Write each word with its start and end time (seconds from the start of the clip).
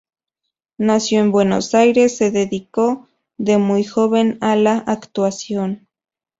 Nacido 0.79 1.21
en 1.21 1.31
Buenos 1.31 1.75
Aires, 1.75 2.17
se 2.17 2.31
dedicó 2.31 3.07
de 3.37 3.59
muy 3.59 3.83
joven 3.83 4.39
a 4.41 4.55
la 4.55 4.77
actuación. 4.79 5.87